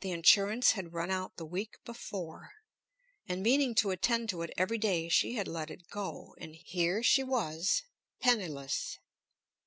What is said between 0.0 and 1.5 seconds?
The insurance had run out the